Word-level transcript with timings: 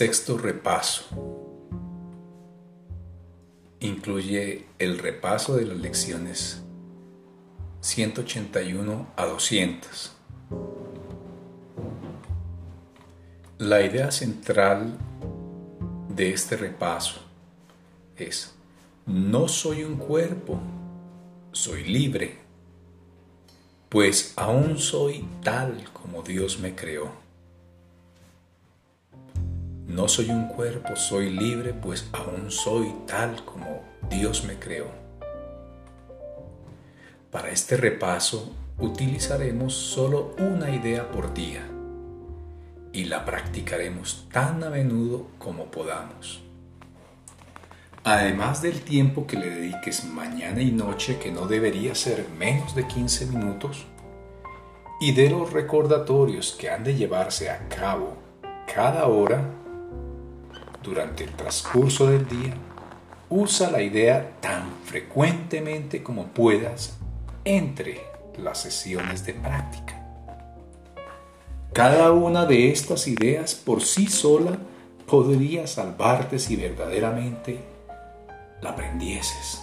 Sexto 0.00 0.38
repaso. 0.38 1.04
Incluye 3.80 4.64
el 4.78 4.98
repaso 4.98 5.56
de 5.56 5.66
las 5.66 5.76
lecciones 5.76 6.62
181 7.82 9.08
a 9.14 9.26
200. 9.26 10.12
La 13.58 13.82
idea 13.82 14.10
central 14.10 14.96
de 16.08 16.32
este 16.32 16.56
repaso 16.56 17.20
es, 18.16 18.54
no 19.04 19.48
soy 19.48 19.84
un 19.84 19.96
cuerpo, 19.96 20.58
soy 21.52 21.84
libre, 21.84 22.38
pues 23.90 24.32
aún 24.36 24.78
soy 24.78 25.28
tal 25.42 25.84
como 25.92 26.22
Dios 26.22 26.58
me 26.58 26.74
creó. 26.74 27.29
No 29.90 30.06
soy 30.06 30.30
un 30.30 30.46
cuerpo, 30.46 30.94
soy 30.94 31.30
libre, 31.30 31.74
pues 31.74 32.08
aún 32.12 32.52
soy 32.52 32.94
tal 33.08 33.44
como 33.44 33.82
Dios 34.08 34.44
me 34.44 34.56
creó. 34.56 34.86
Para 37.32 37.50
este 37.50 37.76
repaso 37.76 38.54
utilizaremos 38.78 39.74
solo 39.74 40.36
una 40.38 40.70
idea 40.70 41.10
por 41.10 41.34
día 41.34 41.66
y 42.92 43.06
la 43.06 43.24
practicaremos 43.24 44.28
tan 44.32 44.62
a 44.62 44.70
menudo 44.70 45.26
como 45.40 45.72
podamos. 45.72 46.40
Además 48.04 48.62
del 48.62 48.82
tiempo 48.82 49.26
que 49.26 49.38
le 49.38 49.50
dediques 49.50 50.04
mañana 50.04 50.62
y 50.62 50.70
noche, 50.70 51.18
que 51.18 51.32
no 51.32 51.48
debería 51.48 51.96
ser 51.96 52.28
menos 52.38 52.76
de 52.76 52.86
15 52.86 53.26
minutos, 53.26 53.86
y 55.00 55.12
de 55.14 55.30
los 55.30 55.52
recordatorios 55.52 56.52
que 56.52 56.70
han 56.70 56.84
de 56.84 56.94
llevarse 56.94 57.50
a 57.50 57.66
cabo 57.68 58.16
cada 58.72 59.08
hora 59.08 59.59
durante 60.82 61.24
el 61.24 61.30
transcurso 61.30 62.06
del 62.06 62.26
día, 62.28 62.54
usa 63.28 63.70
la 63.70 63.82
idea 63.82 64.32
tan 64.40 64.70
frecuentemente 64.84 66.02
como 66.02 66.28
puedas 66.28 66.98
entre 67.44 68.00
las 68.38 68.58
sesiones 68.58 69.24
de 69.24 69.34
práctica. 69.34 69.96
Cada 71.72 72.10
una 72.12 72.46
de 72.46 72.70
estas 72.70 73.06
ideas 73.06 73.54
por 73.54 73.82
sí 73.82 74.08
sola 74.08 74.58
podría 75.06 75.66
salvarte 75.66 76.38
si 76.38 76.56
verdaderamente 76.56 77.60
la 78.60 78.70
aprendieses. 78.70 79.62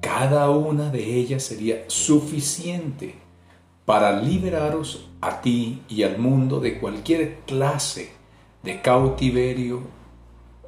Cada 0.00 0.50
una 0.50 0.90
de 0.90 1.02
ellas 1.16 1.42
sería 1.42 1.84
suficiente 1.88 3.14
para 3.86 4.20
liberaros 4.20 5.08
a 5.20 5.40
ti 5.40 5.82
y 5.88 6.02
al 6.02 6.18
mundo 6.18 6.60
de 6.60 6.78
cualquier 6.78 7.40
clase 7.46 8.19
de 8.62 8.80
cautiverio 8.80 9.82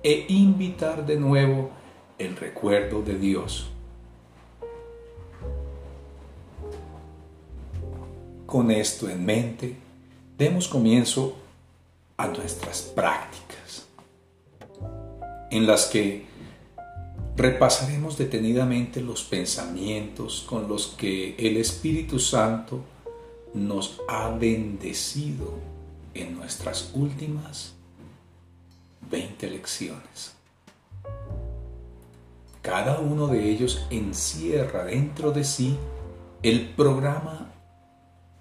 e 0.02 0.26
invitar 0.28 1.04
de 1.06 1.16
nuevo 1.16 1.70
el 2.18 2.36
recuerdo 2.36 3.02
de 3.02 3.18
Dios. 3.18 3.68
Con 8.46 8.70
esto 8.70 9.08
en 9.08 9.24
mente, 9.24 9.76
demos 10.36 10.68
comienzo 10.68 11.36
a 12.16 12.28
nuestras 12.28 12.82
prácticas, 12.82 13.86
en 15.50 15.66
las 15.66 15.86
que 15.86 16.26
repasaremos 17.36 18.18
detenidamente 18.18 19.00
los 19.00 19.22
pensamientos 19.22 20.44
con 20.46 20.68
los 20.68 20.88
que 20.88 21.34
el 21.38 21.56
Espíritu 21.56 22.18
Santo 22.18 22.80
nos 23.54 24.00
ha 24.08 24.28
bendecido 24.30 25.54
en 26.14 26.34
nuestras 26.34 26.90
últimas 26.94 27.74
20 29.10 29.50
lecciones. 29.50 30.34
Cada 32.62 33.00
uno 33.00 33.26
de 33.26 33.50
ellos 33.50 33.86
encierra 33.90 34.84
dentro 34.84 35.32
de 35.32 35.44
sí 35.44 35.76
el 36.42 36.70
programa 36.70 37.52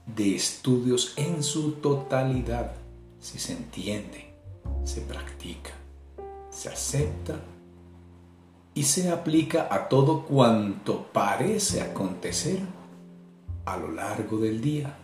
de 0.05 0.35
estudios 0.35 1.13
en 1.17 1.43
su 1.43 1.73
totalidad, 1.73 2.73
si 3.19 3.39
se 3.39 3.53
entiende, 3.53 4.33
se 4.83 5.01
practica, 5.01 5.71
se 6.49 6.69
acepta 6.69 7.39
y 8.73 8.83
se 8.83 9.11
aplica 9.11 9.67
a 9.69 9.89
todo 9.89 10.23
cuanto 10.23 11.07
parece 11.11 11.81
acontecer 11.81 12.59
a 13.65 13.77
lo 13.77 13.91
largo 13.91 14.37
del 14.37 14.61
día. 14.61 14.97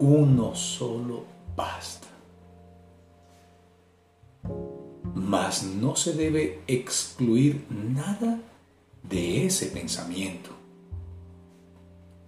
Uno 0.00 0.54
solo 0.54 1.24
basta. 1.56 2.13
Mas 5.24 5.62
no 5.62 5.96
se 5.96 6.12
debe 6.12 6.60
excluir 6.66 7.64
nada 7.70 8.40
de 9.02 9.46
ese 9.46 9.66
pensamiento. 9.66 10.50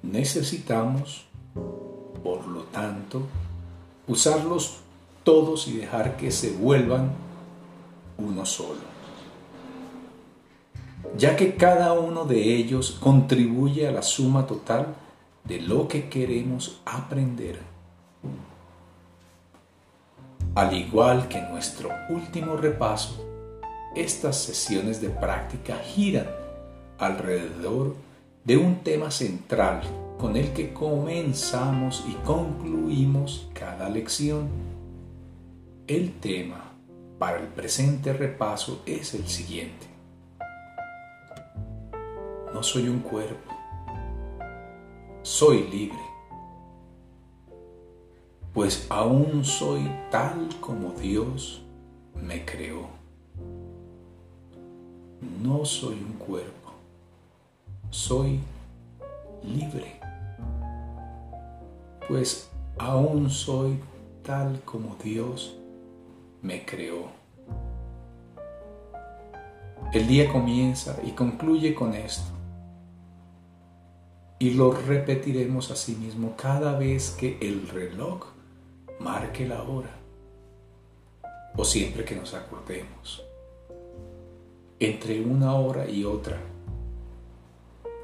Necesitamos, 0.03 1.27
por 2.23 2.47
lo 2.47 2.63
tanto, 2.65 3.23
usarlos 4.07 4.77
todos 5.25 5.69
y 5.69 5.77
dejar 5.77 6.17
que 6.17 6.31
se 6.31 6.53
vuelvan 6.53 7.11
uno 8.19 8.47
solo 8.47 8.97
ya 11.17 11.37
que 11.37 11.55
cada 11.55 11.93
uno 11.93 12.25
de 12.25 12.57
ellos 12.57 12.97
contribuye 13.01 13.87
a 13.87 13.93
la 13.93 14.03
suma 14.03 14.47
total 14.47 14.95
de 15.45 15.61
lo 15.61 15.89
que 15.89 16.09
queremos 16.09 16.81
aprender. 16.85 17.61
Al 20.57 20.75
igual 20.75 21.29
que 21.29 21.43
nuestro 21.43 21.91
último 22.09 22.57
repaso, 22.57 23.23
estas 23.95 24.39
sesiones 24.39 25.03
de 25.03 25.11
práctica 25.11 25.77
giran 25.77 26.29
alrededor 26.97 27.95
de 28.43 28.57
un 28.57 28.77
tema 28.77 29.11
central 29.11 29.83
con 30.19 30.35
el 30.35 30.55
que 30.55 30.73
comenzamos 30.73 32.07
y 32.09 32.15
concluimos 32.25 33.51
cada 33.53 33.91
lección. 33.91 34.49
El 35.87 36.15
tema 36.21 36.73
para 37.19 37.39
el 37.39 37.49
presente 37.49 38.15
repaso 38.15 38.81
es 38.87 39.13
el 39.13 39.29
siguiente. 39.29 39.87
No 42.55 42.63
soy 42.63 42.89
un 42.89 43.01
cuerpo, 43.01 43.53
soy 45.21 45.65
libre, 45.65 46.06
pues 48.57 48.87
aún 48.89 49.45
soy 49.45 49.87
tal 50.11 50.49
como 50.63 50.93
Dios 50.93 51.63
me 52.15 52.43
creó. 52.47 52.89
No 55.43 55.67
soy 55.67 55.97
un 55.97 56.15
cuerpo, 56.15 56.73
soy 57.91 58.41
libre, 59.45 60.01
pues 62.09 62.49
aún 62.79 63.29
soy 63.29 63.79
tal 64.23 64.59
como 64.65 64.97
Dios 65.05 65.55
me 66.41 66.65
creó. 66.65 67.09
El 69.93 70.07
día 70.07 70.33
comienza 70.33 70.99
y 71.05 71.11
concluye 71.11 71.75
con 71.75 71.93
esto 71.93 72.33
y 74.39 74.53
lo 74.53 74.73
repetiremos 74.73 75.71
a 75.71 75.77
sí 75.77 75.95
mismo 75.95 76.37
cada 76.39 76.79
vez 76.79 77.11
que 77.11 77.37
el 77.43 77.69
reloj 77.69 78.36
marque 78.99 79.47
la 79.47 79.63
hora 79.63 79.91
o 81.57 81.65
siempre 81.65 82.05
que 82.05 82.17
nos 82.17 82.35
acordemos. 82.35 83.23
Entre 84.79 85.21
una 85.23 85.55
hora 85.55 85.89
y 85.89 86.05
otra, 86.05 86.39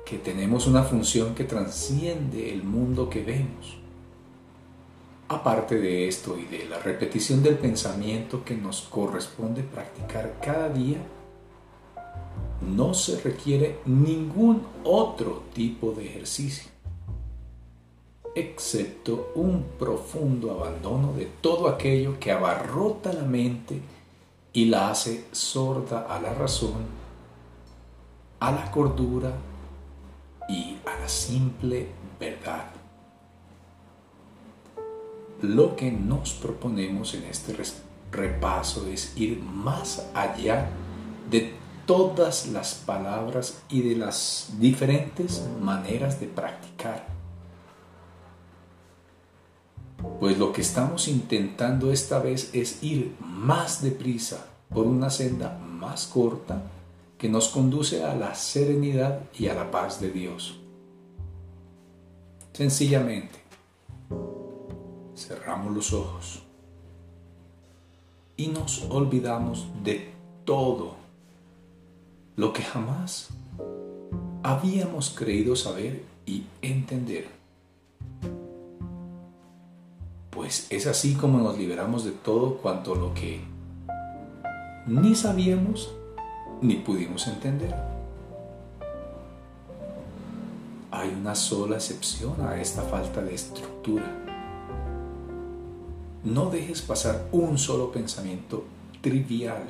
que 0.07 0.19
tenemos 0.19 0.67
una 0.67 0.83
función 0.83 1.35
que 1.35 1.45
transciende 1.45 2.53
el 2.53 2.65
mundo 2.65 3.09
que 3.09 3.23
vemos. 3.23 3.79
Aparte 5.29 5.79
de 5.79 6.09
esto 6.09 6.39
y 6.39 6.45
de 6.45 6.67
la 6.67 6.79
repetición 6.79 7.43
del 7.43 7.57
pensamiento 7.57 8.45
que 8.45 8.55
nos 8.55 8.83
corresponde 8.83 9.63
practicar 9.63 10.39
cada 10.43 10.69
día, 10.69 10.99
no 12.61 12.95
se 12.95 13.21
requiere 13.21 13.79
ningún 13.87 14.67
otro 14.85 15.45
tipo 15.55 15.93
de 15.93 16.07
ejercicio, 16.07 16.71
excepto 18.35 19.33
un 19.35 19.65
profundo 19.79 20.53
abandono 20.53 21.13
de 21.13 21.27
todo 21.27 21.69
aquello 21.69 22.19
que 22.19 22.33
abarrota 22.33 23.13
la 23.13 23.25
mente 23.25 23.81
y 24.53 24.67
la 24.67 24.91
hace 24.91 25.27
sorda 25.33 26.07
a 26.09 26.21
la 26.21 26.33
razón, 26.35 26.85
a 28.41 28.53
la 28.53 28.71
cordura 28.71 29.33
y 30.49 30.77
a 30.87 31.01
la 31.01 31.09
simple 31.09 31.89
verdad. 32.19 32.71
Lo 35.43 35.75
que 35.75 35.91
nos 35.91 36.33
proponemos 36.35 37.15
en 37.15 37.25
este 37.25 37.57
repaso 38.11 38.87
es 38.87 39.17
ir 39.17 39.41
más 39.41 40.07
allá 40.15 40.71
de 41.31 41.55
todas 41.87 42.47
las 42.47 42.75
palabras 42.75 43.63
y 43.69 43.83
de 43.83 43.97
las 43.97 44.53
diferentes 44.59 45.43
maneras 45.61 46.21
de 46.21 46.29
practicar. 46.29 47.22
Pues 50.21 50.39
lo 50.39 50.53
que 50.53 50.61
estamos 50.61 51.09
intentando 51.09 51.93
esta 51.93 52.19
vez 52.19 52.51
es 52.53 52.83
ir 52.83 53.15
más 53.21 53.83
deprisa 53.83 54.47
por 54.69 54.87
una 54.87 55.11
senda 55.11 55.59
más 55.59 56.07
corta 56.07 56.63
que 57.19 57.29
nos 57.29 57.49
conduce 57.49 58.05
a 58.05 58.15
la 58.15 58.35
serenidad 58.35 59.21
y 59.39 59.49
a 59.49 59.55
la 59.55 59.71
paz 59.71 60.01
de 60.01 60.11
Dios. 60.11 60.59
Sencillamente, 62.53 63.39
cerramos 65.17 65.75
los 65.75 65.93
ojos 65.93 66.43
y 68.37 68.49
nos 68.49 68.85
olvidamos 68.91 69.67
de 69.85 70.11
todo 70.45 70.97
lo 72.37 72.53
que 72.53 72.63
jamás 72.63 73.29
habíamos 74.43 75.11
creído 75.11 75.55
saber 75.55 76.03
y 76.27 76.45
entender. 76.61 77.42
Es 80.69 80.87
así 80.87 81.15
como 81.15 81.39
nos 81.39 81.57
liberamos 81.57 82.05
de 82.05 82.11
todo 82.11 82.59
cuanto 82.59 82.95
lo 82.95 83.15
que 83.15 83.41
ni 84.87 85.15
sabíamos 85.15 85.95
ni 86.61 86.75
pudimos 86.75 87.27
entender. 87.27 87.75
Hay 90.91 91.09
una 91.19 91.35
sola 91.35 91.77
excepción 91.77 92.35
a 92.43 92.61
esta 92.61 92.83
falta 92.83 93.23
de 93.23 93.35
estructura. 93.35 94.05
No 96.23 96.51
dejes 96.51 96.83
pasar 96.83 97.29
un 97.33 97.57
solo 97.57 97.91
pensamiento 97.91 98.65
trivial 99.01 99.65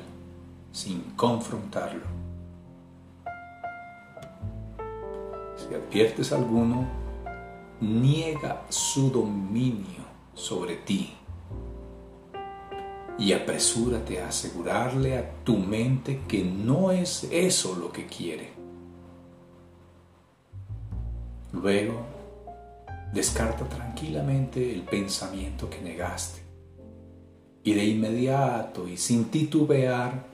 sin 0.73 0.99
confrontarlo. 1.15 2.03
Si 5.55 5.73
adviertes 5.73 6.33
alguno, 6.33 6.85
niega 7.79 8.65
su 8.67 9.09
dominio 9.09 10.02
sobre 10.33 10.75
ti 10.77 11.13
y 13.17 13.33
apresúrate 13.33 14.21
a 14.21 14.29
asegurarle 14.29 15.17
a 15.17 15.43
tu 15.43 15.57
mente 15.57 16.21
que 16.27 16.43
no 16.43 16.91
es 16.91 17.27
eso 17.31 17.75
lo 17.75 17.91
que 17.91 18.07
quiere. 18.07 18.51
Luego, 21.51 22.05
descarta 23.13 23.69
tranquilamente 23.69 24.73
el 24.73 24.81
pensamiento 24.81 25.69
que 25.69 25.81
negaste 25.81 26.41
y 27.63 27.73
de 27.73 27.85
inmediato 27.85 28.87
y 28.87 28.97
sin 28.97 29.25
titubear, 29.25 30.25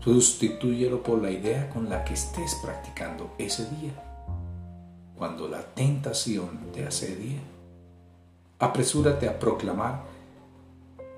sustitúyelo 0.00 1.02
por 1.02 1.20
la 1.20 1.30
idea 1.30 1.68
con 1.68 1.88
la 1.90 2.04
que 2.04 2.14
estés 2.14 2.56
practicando 2.62 3.34
ese 3.38 3.68
día. 3.76 3.92
Cuando 5.16 5.48
la 5.48 5.62
tentación 5.62 6.70
te 6.72 6.86
asedie, 6.86 7.40
apresúrate 8.58 9.28
a 9.28 9.38
proclamar 9.38 10.04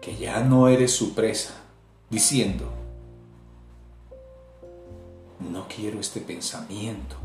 que 0.01 0.17
ya 0.17 0.41
no 0.41 0.69
eres 0.69 0.93
su 0.93 1.15
presa, 1.15 1.55
diciendo, 2.09 2.71
no 5.41 5.67
quiero 5.69 6.01
este 6.01 6.21
pensamiento, 6.21 7.17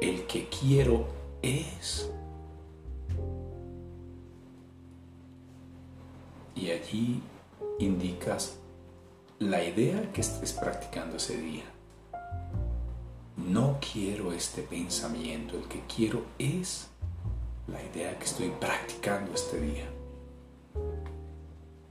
el 0.00 0.26
que 0.26 0.48
quiero 0.48 1.06
es. 1.42 2.10
Y 6.54 6.70
allí 6.70 7.22
indicas 7.78 8.56
la 9.38 9.64
idea 9.64 10.12
que 10.12 10.20
estés 10.20 10.52
practicando 10.52 11.16
ese 11.16 11.38
día. 11.38 11.64
No 13.36 13.78
quiero 13.80 14.32
este 14.32 14.62
pensamiento, 14.62 15.56
el 15.56 15.64
que 15.64 15.82
quiero 15.86 16.24
es 16.38 16.88
la 17.70 17.82
idea 17.82 18.18
que 18.18 18.24
estoy 18.24 18.52
practicando 18.60 19.32
este 19.34 19.60
día. 19.60 19.88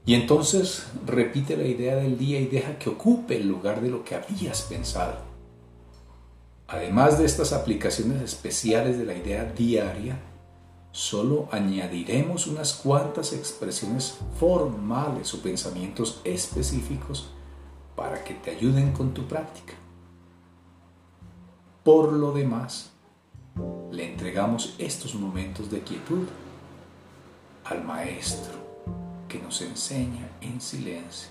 Y 0.06 0.14
entonces 0.14 0.86
repite 1.06 1.56
la 1.56 1.66
idea 1.66 1.96
del 1.96 2.18
día 2.18 2.40
y 2.40 2.46
deja 2.46 2.78
que 2.78 2.90
ocupe 2.90 3.36
el 3.36 3.48
lugar 3.48 3.80
de 3.80 3.90
lo 3.90 4.02
que 4.04 4.14
habías 4.14 4.62
pensado. 4.62 5.18
Además 6.66 7.18
de 7.18 7.26
estas 7.26 7.52
aplicaciones 7.52 8.22
especiales 8.22 8.98
de 8.98 9.04
la 9.04 9.14
idea 9.14 9.44
diaria, 9.44 10.20
solo 10.92 11.48
añadiremos 11.52 12.46
unas 12.46 12.74
cuantas 12.74 13.32
expresiones 13.32 14.18
formales 14.38 15.32
o 15.34 15.42
pensamientos 15.42 16.20
específicos 16.24 17.30
para 17.94 18.24
que 18.24 18.34
te 18.34 18.52
ayuden 18.52 18.92
con 18.92 19.12
tu 19.12 19.26
práctica. 19.26 19.74
Por 21.84 22.12
lo 22.12 22.32
demás, 22.32 22.92
le 23.90 24.12
entregamos 24.12 24.74
estos 24.78 25.14
momentos 25.14 25.70
de 25.70 25.80
quietud 25.80 26.26
al 27.64 27.84
Maestro 27.84 28.54
que 29.28 29.38
nos 29.38 29.60
enseña 29.62 30.28
en 30.40 30.60
silencio, 30.60 31.30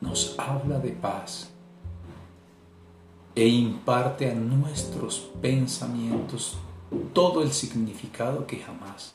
nos 0.00 0.38
habla 0.38 0.78
de 0.78 0.92
paz 0.92 1.50
e 3.34 3.46
imparte 3.46 4.30
a 4.30 4.34
nuestros 4.34 5.30
pensamientos 5.40 6.58
todo 7.12 7.42
el 7.42 7.52
significado 7.52 8.46
que 8.46 8.58
jamás 8.58 9.14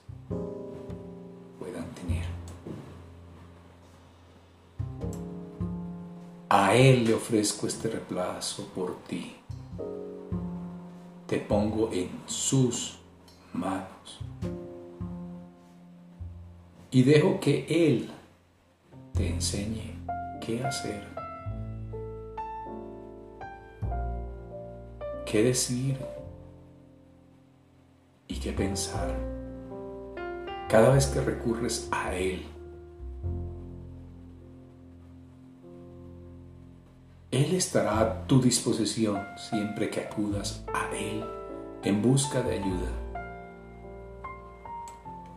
puedan 1.60 1.89
tener. 1.96 2.25
A 6.50 6.75
Él 6.75 7.06
le 7.06 7.13
ofrezco 7.16 7.68
este 7.68 7.89
reemplazo 7.89 8.66
por 8.75 8.96
ti. 9.07 9.36
Te 11.34 11.40
pongo 11.40 11.90
en 11.92 12.12
sus 12.28 13.00
manos 13.54 14.20
y 16.92 17.02
dejo 17.02 17.40
que 17.40 17.66
Él 17.68 18.12
te 19.14 19.30
enseñe 19.30 19.96
qué 20.46 20.64
hacer, 20.64 21.08
qué 25.26 25.42
decir 25.42 25.98
y 28.28 28.40
qué 28.40 28.54
pensar 28.54 29.16
cada 30.70 30.94
vez 30.94 31.08
que 31.08 31.20
recurres 31.20 31.88
a 31.90 32.14
Él. 32.14 32.53
Estará 37.56 38.00
a 38.00 38.28
tu 38.28 38.42
disposición 38.42 39.22
siempre 39.50 39.90
que 39.90 40.02
acudas 40.02 40.64
a 40.74 40.96
Él 40.96 41.24
en 41.84 42.01
busca 42.01 42.42
de 42.42 42.56
ayuda 42.56 43.04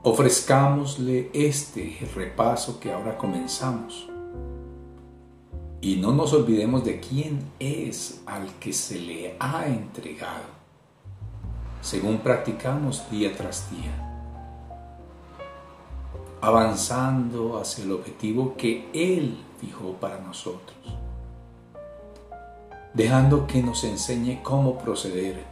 ofrezcámosle 0.08 1.30
este 1.32 1.98
repaso 2.14 2.78
que 2.78 2.92
ahora 2.92 3.18
comenzamos. 3.18 4.08
Y 5.80 5.96
no 5.96 6.12
nos 6.12 6.32
olvidemos 6.32 6.84
de 6.84 7.00
quién 7.00 7.40
es 7.58 8.22
al 8.24 8.48
que 8.60 8.72
se 8.72 9.00
le 9.00 9.34
ha 9.40 9.66
entregado, 9.66 10.44
según 11.80 12.18
practicamos 12.18 13.02
día 13.10 13.36
tras 13.36 13.68
día, 13.72 14.30
avanzando 16.40 17.58
hacia 17.58 17.82
el 17.82 17.90
objetivo 17.90 18.54
que 18.56 18.88
Él 18.92 19.36
fijó 19.60 19.94
para 19.94 20.20
nosotros, 20.20 20.95
dejando 22.96 23.46
que 23.46 23.62
nos 23.62 23.84
enseñe 23.84 24.40
cómo 24.42 24.78
proceder 24.78 25.44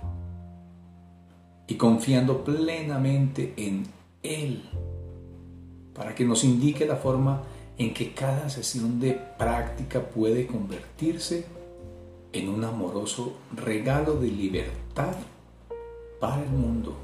y 1.67 1.75
confiando 1.75 2.43
plenamente 2.43 3.53
en 3.59 3.87
él, 4.23 4.63
para 5.93 6.15
que 6.15 6.25
nos 6.25 6.43
indique 6.43 6.87
la 6.87 6.97
forma 6.97 7.43
en 7.77 7.93
que 7.93 8.15
cada 8.15 8.49
sesión 8.49 8.99
de 8.99 9.13
práctica 9.39 10.01
puede 10.01 10.47
convertirse 10.47 11.45
en 12.33 12.49
un 12.49 12.65
amoroso 12.65 13.35
regalo 13.55 14.15
de 14.15 14.29
libertad 14.29 15.15
para 16.21 16.43
el 16.43 16.49
mundo. 16.49 16.97